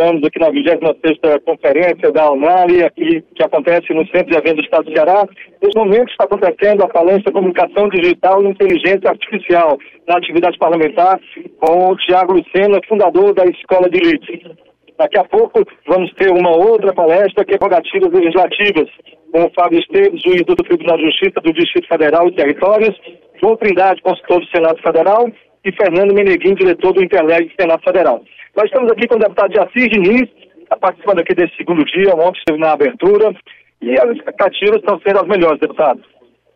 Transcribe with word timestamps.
Estamos 0.00 0.24
aqui 0.24 0.38
na 0.38 0.50
26ª 0.50 1.42
Conferência 1.44 2.10
da 2.10 2.32
UNALI, 2.32 2.84
aqui, 2.84 3.22
que 3.36 3.42
acontece 3.42 3.92
no 3.92 4.06
Centro 4.06 4.30
de 4.30 4.36
Eventos 4.38 4.56
do 4.56 4.64
Estado 4.64 4.84
do 4.84 4.92
Ceará. 4.92 5.26
Nesse 5.62 5.76
momento 5.78 6.10
está 6.10 6.24
acontecendo 6.24 6.82
a 6.82 6.88
palestra 6.88 7.30
Comunicação 7.30 7.86
Digital 7.90 8.42
e 8.42 8.48
Inteligência 8.48 9.10
Artificial, 9.10 9.78
na 10.08 10.16
atividade 10.16 10.56
parlamentar, 10.56 11.20
com 11.60 11.90
o 11.90 11.96
Tiago 11.98 12.32
Lucena, 12.32 12.80
fundador 12.88 13.34
da 13.34 13.44
Escola 13.44 13.90
de 13.90 13.98
Elite. 13.98 14.56
Daqui 14.96 15.18
a 15.18 15.24
pouco 15.24 15.62
vamos 15.86 16.10
ter 16.14 16.30
uma 16.30 16.56
outra 16.56 16.94
palestra, 16.94 17.44
que 17.44 17.56
é 17.56 17.58
prerrogativas 17.58 18.10
legislativas, 18.10 18.88
com 19.30 19.44
o 19.44 19.50
Fábio 19.50 19.80
Esteves, 19.80 20.22
juiz 20.22 20.46
do 20.46 20.56
Tribunal 20.56 20.96
de 20.96 21.04
Justiça 21.04 21.42
do 21.42 21.52
Distrito 21.52 21.88
Federal 21.88 22.26
e 22.26 22.34
Territórios, 22.34 22.98
João 23.38 23.54
Trindade, 23.54 24.00
consultor 24.00 24.40
do 24.40 24.46
Senado 24.46 24.80
Federal, 24.80 25.30
e 25.64 25.72
Fernando 25.72 26.14
Meneguinho, 26.14 26.54
diretor 26.54 26.92
do 26.92 27.04
Internet 27.04 27.48
do 27.48 27.60
Senado 27.60 27.82
Federal. 27.82 28.22
Nós 28.56 28.66
estamos 28.66 28.90
aqui 28.90 29.06
com 29.06 29.16
o 29.16 29.18
deputado 29.18 29.54
Jaci 29.54 29.88
Diniz, 29.88 30.28
está 30.62 30.76
participando 30.76 31.20
aqui 31.20 31.34
desse 31.34 31.54
segundo 31.56 31.84
dia, 31.84 32.14
ontem 32.14 32.38
esteve 32.38 32.58
na 32.58 32.72
abertura, 32.72 33.34
e 33.80 33.92
as 33.92 34.16
expectativas 34.16 34.76
estão 34.76 35.00
sendo 35.00 35.20
as 35.20 35.28
melhores, 35.28 35.60
deputado. 35.60 36.02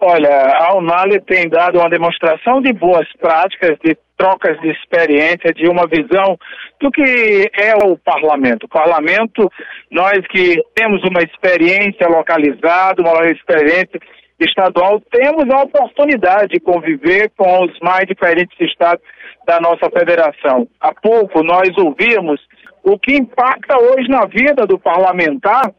Olha, 0.00 0.52
a 0.58 0.76
Unali 0.76 1.20
tem 1.20 1.48
dado 1.48 1.78
uma 1.78 1.88
demonstração 1.88 2.60
de 2.60 2.72
boas 2.72 3.06
práticas, 3.18 3.78
de 3.82 3.96
trocas 4.16 4.60
de 4.60 4.70
experiência, 4.70 5.52
de 5.54 5.66
uma 5.68 5.86
visão 5.86 6.38
do 6.80 6.90
que 6.90 7.50
é 7.56 7.74
o 7.84 7.96
parlamento. 7.96 8.64
O 8.64 8.68
parlamento, 8.68 9.50
nós 9.90 10.18
que 10.28 10.62
temos 10.74 11.02
uma 11.04 11.22
experiência 11.22 12.06
localizada, 12.08 13.02
uma 13.02 13.30
experiência 13.30 13.98
estadual, 14.40 15.00
temos 15.10 15.48
a 15.50 15.62
oportunidade 15.62 16.54
de 16.54 16.60
conviver 16.60 17.30
com 17.36 17.64
os 17.64 17.78
mais 17.80 18.06
diferentes 18.06 18.58
estados 18.60 19.04
da 19.46 19.60
nossa 19.60 19.88
federação. 19.90 20.66
Há 20.80 20.92
pouco 20.94 21.42
nós 21.42 21.70
ouvimos 21.78 22.40
o 22.82 22.98
que 22.98 23.14
impacta 23.14 23.76
hoje 23.78 24.08
na 24.08 24.26
vida 24.26 24.66
do 24.66 24.78
parlamentar 24.78 25.72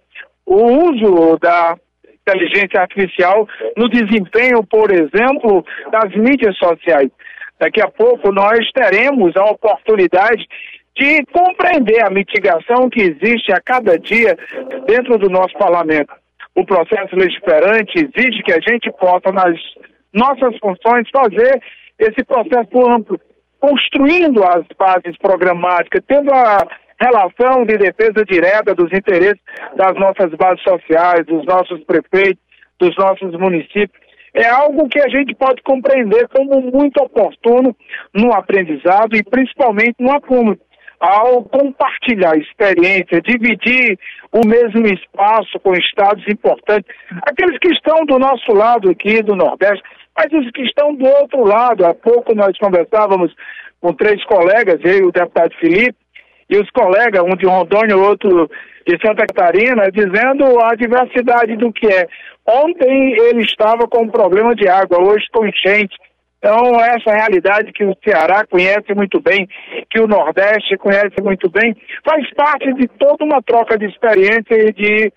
o 0.46 0.90
uso 0.90 1.38
da 1.40 1.76
inteligência 2.28 2.82
artificial 2.82 3.48
no 3.78 3.90
desempenho, 3.90 4.64
por 4.64 4.92
exemplo, 4.92 5.66
das 5.92 6.16
mídias 6.16 6.58
sociais. 6.58 7.10
Daqui 7.60 7.82
a 7.82 7.88
pouco 7.88 8.32
nós 8.32 8.60
teremos 8.72 9.36
a 9.36 9.46
oportunidade 9.46 10.46
de 10.98 11.26
compreender 11.26 12.04
a 12.04 12.10
mitigação 12.10 12.90
que 12.90 13.02
existe 13.02 13.52
a 13.52 13.62
cada 13.62 13.98
dia 14.00 14.38
dentro 14.88 15.18
do 15.18 15.30
nosso 15.30 15.54
parlamento. 15.58 16.14
O 16.56 16.66
processo 16.66 17.16
legiferante 17.16 17.94
exige 17.98 18.42
que 18.44 18.54
a 18.54 18.60
gente 18.62 18.90
possa, 18.94 19.32
nas 19.32 19.60
nossas 20.14 20.58
funções, 20.60 21.10
fazer 21.14 21.62
esse 22.00 22.24
processo 22.24 22.90
amplo, 22.90 23.20
construindo 23.60 24.44
as 24.44 24.66
bases 24.78 25.18
programáticas, 25.18 26.02
tendo 26.08 26.34
a 26.34 26.66
relação 27.00 27.66
de 27.66 27.78
defesa 27.78 28.24
direta 28.24 28.74
dos 28.74 28.92
interesses 28.94 29.40
das 29.76 29.94
nossas 29.96 30.32
bases 30.36 30.64
sociais, 30.64 31.26
dos 31.26 31.46
nossos 31.46 31.84
prefeitos, 31.84 32.42
dos 32.80 32.96
nossos 32.98 33.32
municípios. 33.34 34.06
É 34.34 34.48
algo 34.48 34.90
que 34.90 35.00
a 35.00 35.08
gente 35.08 35.34
pode 35.36 35.62
compreender 35.62 36.28
como 36.30 36.62
muito 36.62 37.02
oportuno 37.02 37.76
no 38.14 38.34
aprendizado 38.34 39.16
e 39.16 39.24
principalmente 39.24 39.96
no 40.00 40.12
acúmulo. 40.12 40.60
Ao 41.08 41.44
compartilhar 41.44 42.36
experiência, 42.36 43.22
dividir 43.22 43.96
o 44.32 44.42
mesmo 44.44 44.88
espaço 44.88 45.60
com 45.60 45.76
estados 45.76 46.28
importantes, 46.28 46.90
aqueles 47.22 47.60
que 47.60 47.72
estão 47.74 48.04
do 48.06 48.18
nosso 48.18 48.52
lado 48.52 48.90
aqui, 48.90 49.22
do 49.22 49.36
Nordeste, 49.36 49.84
mas 50.18 50.34
os 50.34 50.50
que 50.50 50.64
estão 50.64 50.96
do 50.96 51.06
outro 51.06 51.46
lado. 51.46 51.86
Há 51.86 51.94
pouco 51.94 52.34
nós 52.34 52.58
conversávamos 52.58 53.32
com 53.80 53.94
três 53.94 54.24
colegas, 54.26 54.80
eu 54.84 54.98
e 54.98 55.04
o 55.04 55.12
deputado 55.12 55.54
Felipe, 55.60 55.96
e 56.50 56.58
os 56.58 56.70
colegas, 56.72 57.22
um 57.22 57.36
de 57.36 57.46
Rondônia, 57.46 57.96
outro 57.96 58.50
de 58.88 58.98
Santa 59.06 59.28
Catarina, 59.28 59.92
dizendo 59.92 60.60
a 60.60 60.74
diversidade 60.74 61.56
do 61.56 61.72
que 61.72 61.86
é. 61.86 62.08
Ontem 62.48 63.14
ele 63.14 63.44
estava 63.44 63.88
com 63.88 64.06
um 64.06 64.10
problema 64.10 64.56
de 64.56 64.68
água, 64.68 65.04
hoje 65.04 65.26
com 65.32 65.46
enchente. 65.46 65.96
Então, 66.46 66.80
essa 66.80 67.12
realidade 67.12 67.74
que 67.74 67.84
o 67.84 67.98
Ceará 68.04 68.46
conhece 68.46 68.94
muito 68.94 69.20
bem, 69.20 69.50
que 69.90 70.00
o 70.00 70.06
Nordeste 70.06 70.78
conhece 70.78 71.20
muito 71.24 71.50
bem, 71.50 71.76
faz 72.06 72.32
parte 72.36 72.72
de 72.76 72.88
toda 72.88 73.26
uma 73.26 73.42
troca 73.42 73.76
de 73.80 73.88
experiência 73.88 74.54
e 74.54 74.72
de 74.72 75.12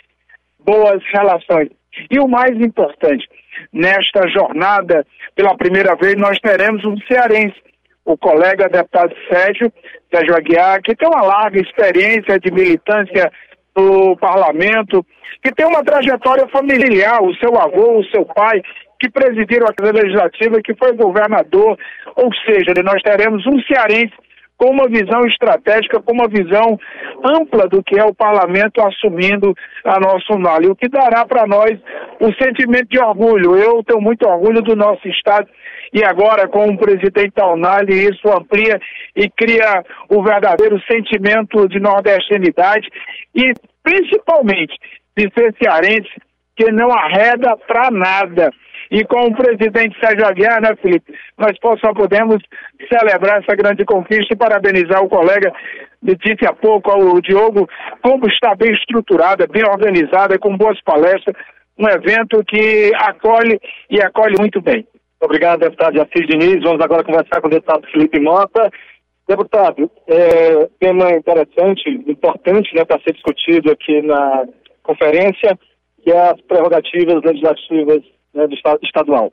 boas 0.58 1.02
relações. 1.12 1.68
E 2.10 2.18
o 2.18 2.26
mais 2.26 2.52
importante, 2.52 3.28
nesta 3.70 4.26
jornada, 4.28 5.06
pela 5.34 5.54
primeira 5.54 5.94
vez, 5.96 6.14
nós 6.14 6.38
teremos 6.38 6.82
um 6.86 6.96
cearense 7.06 7.60
o 8.06 8.16
colega 8.16 8.70
deputado 8.70 9.14
Sérgio, 9.30 9.70
Sérgio 10.10 10.34
Aguiar, 10.34 10.80
que 10.80 10.96
tem 10.96 11.06
uma 11.06 11.20
larga 11.20 11.60
experiência 11.60 12.40
de 12.40 12.50
militância 12.50 13.30
no 13.76 14.16
parlamento, 14.16 15.04
que 15.42 15.52
tem 15.52 15.66
uma 15.66 15.84
trajetória 15.84 16.48
familiar, 16.48 17.22
o 17.22 17.34
seu 17.34 17.54
avô, 17.60 17.98
o 17.98 18.04
seu 18.06 18.24
pai, 18.24 18.62
que 18.98 19.10
presidiram 19.10 19.66
a 19.66 19.74
Casa 19.74 19.92
Legislativa, 19.92 20.60
que 20.62 20.74
foi 20.74 20.92
governador, 20.92 21.78
ou 22.16 22.30
seja, 22.44 22.72
nós 22.82 23.02
teremos 23.02 23.46
um 23.46 23.60
cearense 23.62 24.14
com 24.58 24.72
uma 24.72 24.88
visão 24.88 25.24
estratégica, 25.24 26.02
com 26.02 26.12
uma 26.12 26.28
visão 26.28 26.78
ampla 27.24 27.68
do 27.68 27.82
que 27.82 27.98
é 27.98 28.04
o 28.04 28.12
parlamento 28.12 28.84
assumindo 28.84 29.54
a 29.84 30.00
nossa 30.00 30.34
Unali, 30.34 30.66
o 30.68 30.74
que 30.74 30.88
dará 30.88 31.24
para 31.24 31.46
nós 31.46 31.78
um 32.20 32.32
sentimento 32.32 32.88
de 32.88 32.98
orgulho. 32.98 33.56
Eu 33.56 33.84
tenho 33.84 34.00
muito 34.00 34.26
orgulho 34.26 34.60
do 34.60 34.74
nosso 34.74 35.06
Estado 35.08 35.48
e 35.92 36.04
agora 36.04 36.48
com 36.48 36.66
o 36.66 36.76
presidente 36.76 37.30
Taunali 37.30 38.08
isso 38.08 38.28
amplia 38.28 38.80
e 39.14 39.30
cria 39.30 39.84
o 40.08 40.22
verdadeiro 40.24 40.80
sentimento 40.90 41.68
de 41.68 41.78
nordestinidade 41.78 42.88
e 43.34 43.52
principalmente 43.82 44.74
de 45.16 45.30
ser 45.38 45.54
cearense 45.62 46.10
que 46.56 46.70
não 46.72 46.90
arreda 46.90 47.56
para 47.56 47.90
nada. 47.92 48.50
E 48.90 49.04
com 49.04 49.26
o 49.26 49.36
presidente 49.36 49.98
Sérgio 50.00 50.26
Aguiar, 50.26 50.60
né, 50.60 50.74
Felipe, 50.80 51.12
nós 51.36 51.52
só 51.80 51.92
podemos 51.92 52.42
celebrar 52.88 53.42
essa 53.42 53.54
grande 53.54 53.84
conquista 53.84 54.32
e 54.32 54.36
parabenizar 54.36 55.02
o 55.02 55.08
colega, 55.08 55.52
disse 56.02 56.46
há 56.46 56.52
pouco, 56.52 56.90
o 56.90 57.20
Diogo, 57.20 57.68
como 58.02 58.28
está 58.28 58.54
bem 58.54 58.72
estruturada, 58.72 59.46
bem 59.46 59.64
organizada, 59.64 60.38
com 60.38 60.56
boas 60.56 60.80
palestras, 60.82 61.36
um 61.78 61.88
evento 61.88 62.42
que 62.44 62.92
acolhe 62.96 63.60
e 63.90 64.00
acolhe 64.00 64.34
muito 64.38 64.60
bem. 64.60 64.86
Obrigado, 65.20 65.60
deputado 65.60 66.00
Assis 66.00 66.26
Diniz. 66.26 66.62
Vamos 66.62 66.80
agora 66.80 67.04
conversar 67.04 67.40
com 67.40 67.48
o 67.48 67.50
deputado 67.50 67.86
Felipe 67.90 68.20
Mota. 68.20 68.70
Deputado, 69.28 69.90
é, 70.06 70.68
tema 70.80 71.10
interessante, 71.10 71.90
importante 72.06 72.74
né, 72.74 72.84
para 72.84 73.00
ser 73.02 73.12
discutido 73.12 73.70
aqui 73.70 74.00
na 74.00 74.46
conferência, 74.82 75.58
que 76.02 76.10
é 76.10 76.30
as 76.30 76.40
prerrogativas 76.42 77.22
legislativas 77.22 78.02
né, 78.38 78.46
do 78.46 78.54
Estado 78.54 78.78
estadual. 78.82 79.32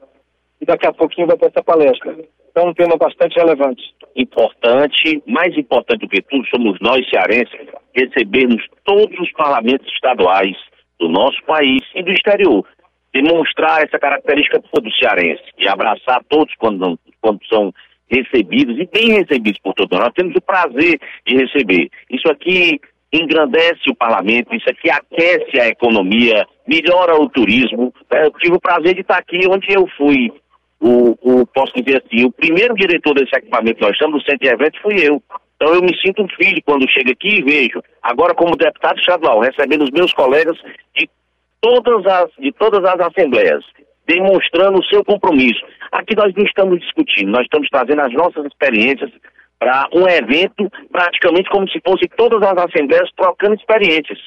E 0.60 0.66
daqui 0.66 0.88
a 0.88 0.94
pouquinho 0.94 1.28
vai 1.28 1.38
ter 1.38 1.48
essa 1.48 1.64
palestra. 1.64 2.16
Então, 2.50 2.70
um 2.70 2.74
tema 2.74 2.98
bastante 2.98 3.36
relevante. 3.36 3.84
Importante, 4.16 5.22
mais 5.28 5.56
importante 5.58 6.02
do 6.02 6.10
que 6.10 6.22
tudo, 6.22 6.46
somos 6.48 6.80
nós, 6.80 7.08
cearenses, 7.10 7.68
recebermos 7.94 8.66
todos 8.84 9.18
os 9.20 9.32
parlamentos 9.34 9.88
estaduais 9.94 10.56
do 11.00 11.10
nosso 11.10 11.42
país 11.44 11.82
e 11.94 12.02
do 12.02 12.12
exterior 12.12 12.66
demonstrar 13.14 13.82
essa 13.82 13.98
característica 13.98 14.60
do 14.60 14.92
cearense, 14.94 15.44
de 15.58 15.68
abraçar 15.70 16.22
todos 16.28 16.54
quando, 16.56 17.00
quando 17.22 17.40
são 17.48 17.74
recebidos 18.10 18.78
e 18.78 18.86
bem 18.86 19.14
recebidos 19.14 19.60
por 19.62 19.74
todos 19.74 19.98
nós. 19.98 20.12
Temos 20.14 20.36
o 20.36 20.42
prazer 20.42 21.00
de 21.26 21.38
receber. 21.38 21.90
Isso 22.10 22.30
aqui 22.30 22.80
engrandece 23.14 23.90
o 23.90 23.96
parlamento, 23.96 24.54
isso 24.54 24.70
aqui 24.70 24.90
aquece 24.90 25.60
a 25.60 25.68
economia, 25.68 26.46
melhora 26.68 27.16
o 27.16 27.30
turismo. 27.30 27.94
Eu 28.12 28.32
tive 28.32 28.56
o 28.56 28.62
prazer 28.62 28.96
de 28.96 29.02
estar 29.02 29.18
aqui 29.18 29.40
onde 29.48 29.72
eu 29.74 29.88
fui, 29.98 30.32
o, 30.80 31.18
o 31.22 31.48
posso 31.48 31.74
dizer 31.74 32.04
assim, 32.04 32.26
o 32.26 32.32
primeiro 32.32 32.74
diretor 32.76 33.14
desse 33.14 33.36
equipamento 33.36 33.82
nós 33.82 33.92
estamos 33.92 34.16
no 34.16 34.22
centro 34.22 34.40
de 34.40 34.48
eventos 34.48 34.82
fui 34.82 34.96
eu. 35.00 35.22
Então 35.56 35.74
eu 35.74 35.82
me 35.82 35.96
sinto 36.02 36.22
um 36.22 36.28
filho 36.30 36.62
quando 36.66 36.90
chego 36.90 37.12
aqui 37.12 37.40
e 37.40 37.44
vejo, 37.44 37.82
agora 38.04 38.36
como 38.36 38.58
deputado 38.58 39.00
estadual, 39.00 39.40
recebendo 39.40 39.84
os 39.84 39.92
meus 39.92 40.14
colegas 40.14 40.58
de 40.96 41.10
todas 41.62 42.06
as, 42.06 42.30
de 42.38 42.52
todas 42.52 42.84
as 42.84 43.00
assembleias, 43.00 43.64
demonstrando 44.06 44.80
o 44.80 44.86
seu 44.86 45.04
compromisso. 45.04 45.66
Aqui 45.92 46.16
nós 46.16 46.34
não 46.36 46.44
estamos 46.44 46.80
discutindo, 46.80 47.32
nós 47.32 47.44
estamos 47.44 47.70
trazendo 47.70 48.02
as 48.02 48.14
nossas 48.14 48.46
experiências 48.46 49.10
para 49.58 49.88
um 49.94 50.08
evento 50.08 50.70
praticamente 50.92 51.50
como 51.50 51.68
se 51.70 51.80
fosse 51.86 52.08
todas 52.18 52.42
as 52.44 52.58
assembleias 52.58 53.10
trocando 53.16 53.56
experiências. 53.56 54.20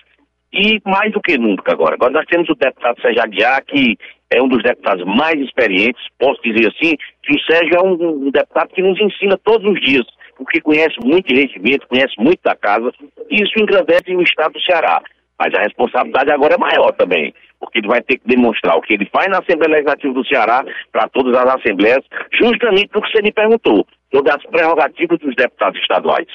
E 0.52 0.80
mais 0.84 1.12
do 1.12 1.20
que 1.20 1.36
nunca 1.36 1.72
agora. 1.72 1.94
Agora 1.94 2.12
nós 2.12 2.26
temos 2.26 2.48
o 2.48 2.54
deputado 2.54 3.00
Sérgio 3.00 3.22
Aguiar, 3.22 3.62
que 3.64 3.98
é 4.30 4.42
um 4.42 4.48
dos 4.48 4.62
deputados 4.62 5.04
mais 5.04 5.38
experientes, 5.40 6.02
posso 6.18 6.40
dizer 6.42 6.68
assim, 6.68 6.96
que 7.22 7.34
o 7.34 7.40
Sérgio 7.42 7.76
é 7.76 7.82
um, 7.82 8.26
um 8.26 8.30
deputado 8.30 8.68
que 8.68 8.82
nos 8.82 9.00
ensina 9.00 9.38
todos 9.38 9.70
os 9.70 9.80
dias, 9.80 10.06
porque 10.36 10.60
conhece 10.60 10.96
muito 11.02 11.26
de 11.28 11.40
regimento, 11.40 11.88
conhece 11.88 12.14
muito 12.18 12.40
da 12.42 12.54
casa, 12.54 12.92
e 13.30 13.42
isso 13.42 13.58
engrandece 13.58 14.14
o 14.14 14.22
Estado 14.22 14.52
do 14.52 14.60
Ceará. 14.62 15.02
Mas 15.38 15.54
a 15.54 15.62
responsabilidade 15.62 16.32
agora 16.32 16.54
é 16.54 16.58
maior 16.58 16.92
também, 16.92 17.32
porque 17.60 17.78
ele 17.78 17.88
vai 17.88 18.02
ter 18.02 18.18
que 18.18 18.26
demonstrar 18.26 18.76
o 18.76 18.80
que 18.80 18.94
ele 18.94 19.08
faz 19.12 19.28
na 19.28 19.38
Assembleia 19.38 19.74
Legislativa 19.74 20.14
do 20.14 20.26
Ceará 20.26 20.64
para 20.92 21.08
todas 21.08 21.36
as 21.36 21.54
assembleias, 21.54 22.04
justamente 22.32 22.90
do 22.92 23.00
que 23.00 23.10
você 23.10 23.22
me 23.22 23.32
perguntou, 23.32 23.86
sobre 24.12 24.32
as 24.32 24.42
prerrogativas 24.46 25.18
dos 25.18 25.34
deputados 25.36 25.80
estaduais. 25.80 26.26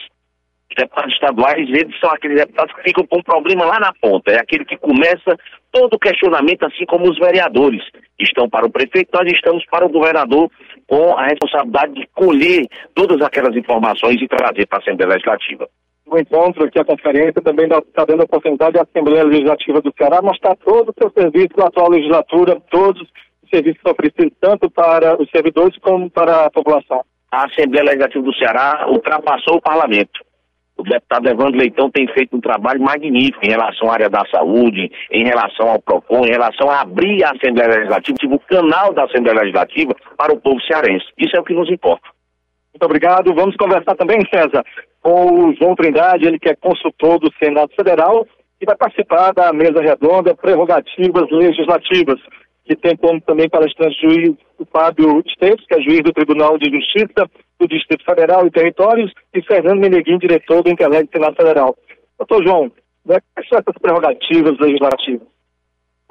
Os 0.73 0.83
deputados 0.83 1.13
estaduais, 1.13 1.69
eles 1.69 1.99
são 1.99 2.09
aqueles 2.09 2.37
deputados 2.37 2.73
que 2.75 2.81
ficam 2.81 3.05
com 3.05 3.19
um 3.19 3.23
problema 3.23 3.65
lá 3.65 3.79
na 3.79 3.93
ponta. 4.01 4.31
É 4.31 4.39
aquele 4.39 4.65
que 4.65 4.75
começa 4.75 5.37
todo 5.71 5.93
o 5.93 5.99
questionamento, 5.99 6.65
assim 6.65 6.83
como 6.85 7.09
os 7.09 7.19
vereadores 7.19 7.83
estão 8.19 8.49
para 8.49 8.65
o 8.65 8.71
prefeito, 8.71 9.09
nós 9.13 9.31
estamos 9.31 9.63
para 9.67 9.85
o 9.85 9.89
governador 9.89 10.49
com 10.87 11.15
a 11.15 11.25
responsabilidade 11.27 11.93
de 11.93 12.07
colher 12.13 12.65
todas 12.95 13.21
aquelas 13.21 13.55
informações 13.55 14.19
e 14.19 14.27
trazer 14.27 14.65
para 14.65 14.79
a 14.79 14.81
Assembleia 14.81 15.13
Legislativa. 15.13 15.69
O 16.07 16.17
encontro 16.17 16.65
aqui, 16.65 16.79
a 16.79 16.85
conferência, 16.85 17.41
também 17.41 17.65
está 17.65 18.05
dando 18.05 18.21
a 18.21 18.25
oportunidade 18.25 18.77
à 18.77 18.81
Assembleia 18.81 19.23
Legislativa 19.23 19.79
do 19.79 19.93
Ceará 19.95 20.21
mostrar 20.23 20.55
todo 20.55 20.89
o 20.89 20.95
seu 20.99 21.11
serviço 21.11 21.55
da 21.55 21.67
atual 21.67 21.89
legislatura, 21.89 22.59
todos 22.71 23.01
os 23.01 23.49
serviços 23.49 23.81
oferecidos 23.85 24.33
tanto 24.41 24.69
para 24.71 25.21
os 25.21 25.29
servidores 25.29 25.77
como 25.77 26.09
para 26.09 26.45
a 26.45 26.51
população. 26.51 27.03
A 27.31 27.45
Assembleia 27.45 27.85
Legislativa 27.85 28.23
do 28.23 28.33
Ceará 28.35 28.87
ultrapassou 28.89 29.57
o 29.57 29.61
parlamento. 29.61 30.32
O 30.77 30.83
deputado 30.83 31.29
Evandro 31.29 31.59
Leitão 31.59 31.89
tem 31.89 32.07
feito 32.07 32.35
um 32.35 32.41
trabalho 32.41 32.81
magnífico 32.81 33.45
em 33.45 33.49
relação 33.49 33.89
à 33.89 33.93
área 33.93 34.09
da 34.09 34.23
saúde, 34.31 34.91
em 35.11 35.23
relação 35.23 35.69
ao 35.69 35.81
PROCON, 35.81 36.25
em 36.25 36.31
relação 36.31 36.69
a 36.69 36.81
abrir 36.81 37.23
a 37.23 37.31
Assembleia 37.31 37.69
Legislativa, 37.69 38.35
o 38.35 38.39
canal 38.39 38.93
da 38.93 39.03
Assembleia 39.03 39.39
Legislativa 39.39 39.95
para 40.17 40.33
o 40.33 40.41
povo 40.41 40.59
cearense. 40.61 41.05
Isso 41.17 41.35
é 41.37 41.39
o 41.39 41.43
que 41.43 41.53
nos 41.53 41.69
importa. 41.69 42.07
Muito 42.73 42.85
obrigado. 42.85 43.33
Vamos 43.35 43.55
conversar 43.55 43.95
também, 43.95 44.19
César, 44.33 44.63
com 44.99 45.45
o 45.45 45.55
João 45.55 45.75
Trindade, 45.75 46.25
ele 46.25 46.39
que 46.39 46.49
é 46.49 46.55
consultor 46.55 47.19
do 47.19 47.31
Senado 47.37 47.71
Federal 47.75 48.25
e 48.59 48.65
vai 48.65 48.75
participar 48.75 49.31
da 49.31 49.53
mesa 49.53 49.79
redonda 49.79 50.35
Prerrogativas 50.35 51.29
Legislativas, 51.29 52.19
que 52.65 52.75
tem 52.75 52.95
como 52.95 53.21
também 53.21 53.47
palestrante 53.47 54.01
juiz 54.01 54.31
o 54.57 54.65
Fábio 54.65 55.21
Esteves, 55.25 55.65
que 55.67 55.75
é 55.75 55.81
juiz 55.81 56.01
do 56.01 56.13
Tribunal 56.13 56.57
de 56.57 56.71
Justiça 56.71 57.29
do 57.63 57.67
Distrito 57.67 58.03
Federal 58.03 58.45
e 58.45 58.51
Territórios, 58.51 59.11
e 59.33 59.41
Fernando 59.41 59.79
Meneguim, 59.79 60.17
diretor 60.17 60.61
do 60.61 60.69
Internet 60.69 61.09
Senado 61.11 61.35
Federal. 61.35 61.77
Doutor 62.17 62.43
João, 62.43 62.71
quais 63.05 63.49
são 63.49 63.59
essas 63.59 63.75
prerrogativas 63.81 64.59
legislativas? 64.59 65.27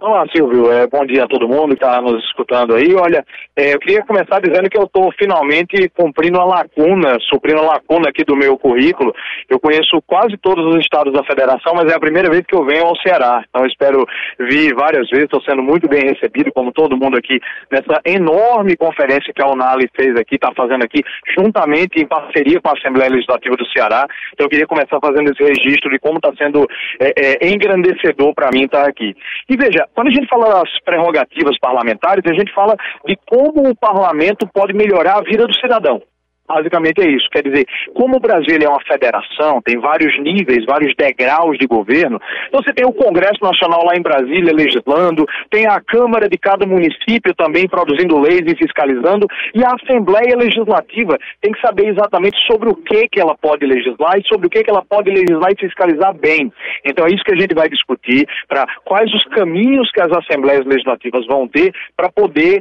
Olá, 0.04 0.26
Silvio. 0.34 0.72
É, 0.72 0.84
bom 0.88 1.06
dia 1.06 1.22
a 1.22 1.28
todo 1.28 1.46
mundo 1.46 1.76
que 1.76 1.84
está 1.84 2.00
nos 2.00 2.24
escutando 2.24 2.74
aí. 2.74 2.92
Olha, 2.92 3.24
é, 3.54 3.72
eu 3.72 3.78
queria 3.78 4.02
começar 4.02 4.40
dizendo 4.40 4.68
que 4.68 4.76
eu 4.76 4.82
estou 4.82 5.12
finalmente 5.16 5.88
cumprindo 5.90 6.40
a 6.40 6.44
lacuna, 6.44 7.18
suprindo 7.30 7.60
a 7.60 7.74
lacuna 7.74 8.08
aqui 8.08 8.24
do 8.24 8.34
meu 8.34 8.58
currículo. 8.58 9.14
Eu 9.48 9.60
conheço 9.60 10.02
quase 10.04 10.36
todos 10.38 10.66
os 10.74 10.80
estados 10.80 11.12
da 11.12 11.22
federação, 11.22 11.74
mas 11.76 11.92
é 11.92 11.94
a 11.94 12.00
primeira 12.00 12.28
vez 12.28 12.44
que 12.44 12.56
eu 12.56 12.64
venho 12.64 12.84
ao 12.84 12.96
Ceará. 12.96 13.44
Então, 13.48 13.64
espero 13.64 14.04
vir 14.40 14.74
várias 14.74 15.08
vezes. 15.08 15.26
Estou 15.26 15.40
sendo 15.42 15.62
muito 15.62 15.88
bem 15.88 16.02
recebido, 16.02 16.50
como 16.52 16.72
todo 16.72 16.96
mundo 16.96 17.16
aqui, 17.16 17.38
nessa 17.70 18.00
enorme 18.04 18.76
conferência 18.76 19.32
que 19.32 19.40
a 19.40 19.46
Unali 19.46 19.88
fez 19.94 20.16
aqui, 20.16 20.34
está 20.34 20.50
fazendo 20.52 20.82
aqui, 20.82 21.04
juntamente 21.38 22.02
em 22.02 22.08
parceria 22.08 22.60
com 22.60 22.70
a 22.70 22.72
Assembleia 22.72 23.08
Legislativa 23.08 23.54
do 23.54 23.70
Ceará. 23.70 24.08
Então, 24.32 24.46
eu 24.46 24.50
queria 24.50 24.66
começar 24.66 24.98
fazendo 24.98 25.30
esse 25.30 25.44
registro 25.44 25.88
de 25.92 26.00
como 26.00 26.16
está 26.16 26.32
sendo 26.36 26.66
é, 26.98 27.12
é, 27.16 27.48
engrandecedor 27.48 28.34
para 28.34 28.50
mim 28.52 28.64
estar 28.64 28.88
aqui. 28.88 29.14
E 29.48 29.56
veja, 29.56 29.86
quando 29.94 30.08
a 30.08 30.10
gente 30.10 30.28
fala 30.28 30.48
das 30.48 30.80
prerrogativas 30.84 31.58
parlamentares, 31.58 32.24
a 32.26 32.34
gente 32.34 32.52
fala 32.52 32.76
de 33.06 33.16
como 33.26 33.68
o 33.68 33.76
parlamento 33.76 34.46
pode 34.52 34.72
melhorar 34.72 35.18
a 35.18 35.22
vida 35.22 35.46
do 35.46 35.54
cidadão. 35.56 36.02
Basicamente 36.52 37.00
é 37.00 37.10
isso. 37.10 37.28
Quer 37.30 37.42
dizer, 37.42 37.66
como 37.94 38.16
o 38.16 38.20
Brasil 38.20 38.58
é 38.60 38.68
uma 38.68 38.80
federação, 38.84 39.62
tem 39.62 39.78
vários 39.78 40.18
níveis, 40.20 40.66
vários 40.66 40.94
degraus 40.94 41.56
de 41.56 41.66
governo, 41.66 42.20
então 42.48 42.62
você 42.62 42.74
tem 42.74 42.84
o 42.84 42.92
Congresso 42.92 43.42
Nacional 43.42 43.84
lá 43.86 43.96
em 43.96 44.02
Brasília 44.02 44.52
legislando, 44.52 45.24
tem 45.50 45.66
a 45.66 45.80
Câmara 45.80 46.28
de 46.28 46.36
cada 46.36 46.66
município 46.66 47.34
também 47.34 47.66
produzindo 47.66 48.20
leis 48.20 48.42
e 48.46 48.54
fiscalizando, 48.56 49.26
e 49.54 49.64
a 49.64 49.74
Assembleia 49.74 50.36
Legislativa 50.36 51.16
tem 51.40 51.52
que 51.52 51.60
saber 51.60 51.88
exatamente 51.88 52.36
sobre 52.46 52.68
o 52.68 52.74
que, 52.74 53.08
que 53.08 53.20
ela 53.20 53.34
pode 53.34 53.64
legislar 53.64 54.18
e 54.18 54.28
sobre 54.28 54.46
o 54.46 54.50
que, 54.50 54.62
que 54.62 54.70
ela 54.70 54.84
pode 54.84 55.10
legislar 55.10 55.52
e 55.52 55.60
fiscalizar 55.60 56.12
bem. 56.14 56.52
Então 56.84 57.06
é 57.06 57.08
isso 57.08 57.24
que 57.24 57.32
a 57.32 57.40
gente 57.40 57.54
vai 57.54 57.68
discutir, 57.68 58.28
para 58.46 58.66
quais 58.84 59.12
os 59.14 59.24
caminhos 59.26 59.90
que 59.90 60.00
as 60.00 60.12
Assembleias 60.12 60.66
Legislativas 60.66 61.26
vão 61.26 61.48
ter 61.48 61.72
para 61.96 62.10
poder 62.10 62.60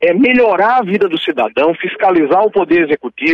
é, 0.00 0.12
melhorar 0.14 0.78
a 0.78 0.82
vida 0.82 1.08
do 1.08 1.18
cidadão, 1.18 1.74
fiscalizar 1.74 2.42
o 2.42 2.50
Poder 2.50 2.84
Executivo, 2.84 3.29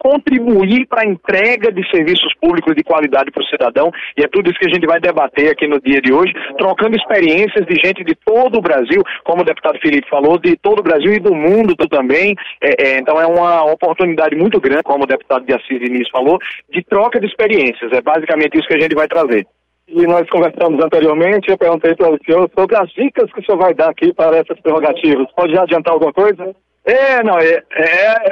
contribuir 0.00 0.86
para 0.86 1.02
a 1.02 1.06
entrega 1.06 1.70
de 1.70 1.86
serviços 1.90 2.34
públicos 2.40 2.74
de 2.74 2.82
qualidade 2.82 3.30
para 3.30 3.42
o 3.42 3.46
cidadão, 3.46 3.92
e 4.16 4.24
é 4.24 4.28
tudo 4.28 4.50
isso 4.50 4.58
que 4.58 4.66
a 4.66 4.72
gente 4.72 4.86
vai 4.86 4.98
debater 4.98 5.50
aqui 5.50 5.68
no 5.68 5.78
dia 5.78 6.00
de 6.00 6.10
hoje, 6.10 6.32
trocando 6.56 6.96
experiências 6.96 7.66
de 7.66 7.74
gente 7.74 8.02
de 8.02 8.14
todo 8.14 8.56
o 8.56 8.62
Brasil, 8.62 9.02
como 9.24 9.42
o 9.42 9.44
deputado 9.44 9.78
Felipe 9.78 10.08
falou, 10.08 10.38
de 10.38 10.56
todo 10.56 10.80
o 10.80 10.82
Brasil 10.82 11.12
e 11.12 11.20
do 11.20 11.34
mundo 11.34 11.76
também. 11.88 12.34
É, 12.62 12.88
é, 12.88 12.98
então 12.98 13.20
é 13.20 13.26
uma 13.26 13.64
oportunidade 13.70 14.34
muito 14.34 14.58
grande, 14.58 14.82
como 14.82 15.04
o 15.04 15.06
deputado 15.06 15.44
de 15.44 15.52
Assis 15.52 15.78
Diniz 15.78 16.08
falou, 16.08 16.38
de 16.70 16.82
troca 16.82 17.20
de 17.20 17.26
experiências. 17.26 17.92
É 17.92 18.00
basicamente 18.00 18.58
isso 18.58 18.68
que 18.68 18.74
a 18.74 18.80
gente 18.80 18.94
vai 18.94 19.06
trazer 19.06 19.46
e 19.92 20.06
nós 20.06 20.28
conversamos 20.30 20.80
anteriormente, 20.84 21.50
eu 21.50 21.58
perguntei 21.58 21.96
para 21.96 22.12
o 22.12 22.18
senhor 22.24 22.48
sobre 22.56 22.76
as 22.76 22.88
dicas 22.92 23.30
que 23.32 23.40
o 23.40 23.44
senhor 23.44 23.58
vai 23.58 23.74
dar 23.74 23.90
aqui 23.90 24.14
para 24.14 24.36
essas 24.36 24.60
prerrogativas. 24.60 25.26
Pode 25.34 25.52
já 25.52 25.62
adiantar 25.62 25.92
alguma 25.92 26.12
coisa? 26.12 26.54
É, 26.90 27.22
não, 27.22 27.38
é, 27.38 27.62
é 27.72 28.24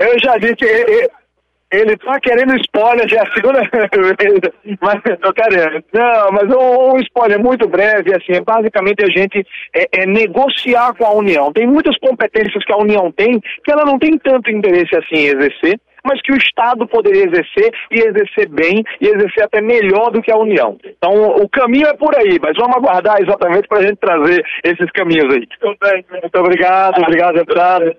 eu 0.00 0.18
já 0.22 0.36
disse, 0.36 0.64
é, 0.64 1.04
é, 1.04 1.10
ele 1.72 1.92
está 1.92 2.18
querendo 2.20 2.56
spoiler, 2.56 3.08
já 3.08 3.18
é 3.18 3.20
a 3.20 3.32
segunda 3.32 3.60
vez, 4.18 4.78
mas 4.80 5.00
eu 5.06 5.32
querendo. 5.32 5.84
Não, 5.92 6.32
mas 6.32 6.50
um, 6.50 6.94
um, 6.94 7.00
spoiler 7.00 7.38
muito 7.38 7.68
breve, 7.68 8.12
assim, 8.14 8.32
é 8.32 8.40
basicamente 8.40 9.04
a 9.04 9.06
gente 9.06 9.46
é, 9.74 10.02
é, 10.02 10.06
negociar 10.06 10.92
com 10.94 11.06
a 11.06 11.14
União. 11.14 11.52
Tem 11.52 11.66
muitas 11.66 11.96
competências 11.98 12.64
que 12.64 12.72
a 12.72 12.76
União 12.76 13.10
tem 13.12 13.40
que 13.40 13.70
ela 13.70 13.84
não 13.84 13.98
tem 13.98 14.18
tanto 14.18 14.50
interesse 14.50 14.94
assim 14.96 15.14
em 15.14 15.26
exercer 15.26 15.80
mas 16.04 16.20
que 16.22 16.32
o 16.32 16.36
Estado 16.36 16.86
poderia 16.86 17.24
exercer 17.26 17.72
e 17.90 18.00
exercer 18.00 18.48
bem 18.48 18.84
e 19.00 19.06
exercer 19.06 19.44
até 19.44 19.60
melhor 19.60 20.10
do 20.10 20.22
que 20.22 20.32
a 20.32 20.36
União. 20.36 20.76
Então, 20.84 21.12
o 21.36 21.48
caminho 21.48 21.86
é 21.88 21.94
por 21.94 22.14
aí, 22.16 22.38
mas 22.40 22.56
vamos 22.56 22.76
aguardar 22.76 23.20
exatamente 23.20 23.68
para 23.68 23.78
a 23.78 23.82
gente 23.82 23.96
trazer 23.96 24.44
esses 24.64 24.90
caminhos 24.92 25.34
aí. 25.34 25.46
Muito 25.62 26.38
obrigado, 26.38 27.00
obrigado, 27.00 27.34
deputado. 27.34 27.94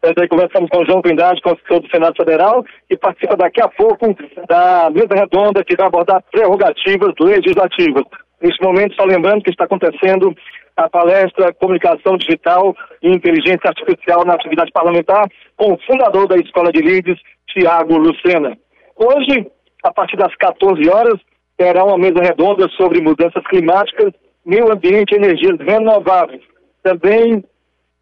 Também 0.00 0.28
conversamos 0.28 0.70
com 0.70 0.78
o 0.78 0.86
João 0.86 1.02
Trindade, 1.02 1.42
consultor 1.42 1.80
do 1.80 1.90
Senado 1.90 2.14
Federal, 2.16 2.64
que 2.88 2.96
participa 2.96 3.36
daqui 3.36 3.60
a 3.60 3.68
pouco 3.68 4.14
da 4.48 4.88
mesa 4.90 5.14
redonda 5.14 5.64
que 5.64 5.76
vai 5.76 5.86
abordar 5.86 6.22
prerrogativas 6.30 7.12
legislativas. 7.20 8.04
Neste 8.40 8.62
momento, 8.62 8.94
só 8.94 9.04
lembrando 9.04 9.42
que 9.42 9.50
está 9.50 9.64
acontecendo 9.64 10.34
a 10.76 10.88
palestra 10.88 11.52
Comunicação 11.52 12.16
Digital 12.16 12.74
e 13.02 13.10
Inteligência 13.10 13.68
Artificial 13.68 14.24
na 14.24 14.34
Atividade 14.34 14.70
Parlamentar 14.72 15.28
com 15.60 15.74
o 15.74 15.78
fundador 15.86 16.26
da 16.26 16.36
Escola 16.36 16.72
de 16.72 16.80
Leads, 16.80 17.20
Tiago 17.48 17.98
Lucena. 17.98 18.56
Hoje, 18.96 19.46
a 19.84 19.92
partir 19.92 20.16
das 20.16 20.34
14 20.36 20.88
horas, 20.88 21.20
terá 21.58 21.84
uma 21.84 21.98
mesa 21.98 22.22
redonda 22.22 22.66
sobre 22.78 23.02
mudanças 23.02 23.46
climáticas, 23.46 24.14
meio 24.42 24.72
ambiente 24.72 25.12
e 25.12 25.16
energias 25.16 25.58
renováveis. 25.60 26.40
Também 26.82 27.44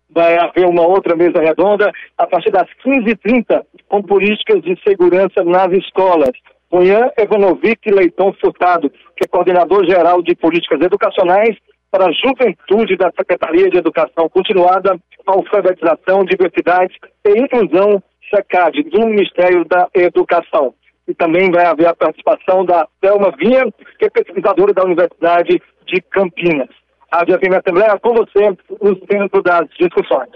vai 0.09 0.39
haver 0.39 0.67
uma 0.67 0.87
outra 0.87 1.17
mesa 1.17 1.41
redonda 1.41 1.91
a 2.17 2.27
partir 2.29 2.53
das 2.53 2.69
15h30 2.87 3.65
com 3.89 4.03
políticas 4.03 4.63
de 4.63 4.81
segurança 4.87 5.43
nas 5.45 5.73
escolas. 5.73 6.31
Cunhã 6.71 7.11
Evanovic 7.19 7.91
Leitão 7.91 8.33
Furtado, 8.41 8.89
que 9.17 9.25
é 9.25 9.29
coordenador 9.29 9.85
geral 9.85 10.23
de 10.23 10.37
políticas 10.37 10.81
educacionais 10.81 11.57
para 11.91 12.07
a 12.07 12.13
juventude 12.13 12.97
da 12.97 13.11
Secretaria 13.17 13.71
de 13.71 13.79
Educação 13.79 14.29
Continuada, 14.29 14.99
Alfabetização, 15.27 16.25
Diversidade 16.25 16.95
e 17.27 17.41
Inclusão, 17.41 18.03
SECAD, 18.31 18.83
do 18.85 19.07
Ministério 19.07 19.65
da 19.65 19.89
Educação. 19.95 20.75
E 21.07 21.15
também 21.15 21.51
vai 21.51 21.65
haver 21.65 21.87
a 21.87 21.95
participação 21.95 22.65
da 22.65 22.87
Thelma 23.01 23.33
Vinha, 23.39 23.65
que 23.99 24.05
é 24.05 24.11
pesquisadora 24.11 24.75
da 24.75 24.85
Universidade 24.85 25.61
de 25.87 26.01
Campinas. 26.03 26.69
A 27.11 27.25
Via 27.25 27.37
Assembleia 27.37 27.99
com 27.99 28.13
você 28.13 28.51
no 28.83 28.95
centro 29.11 29.43
das 29.43 29.67
discussões. 29.79 30.31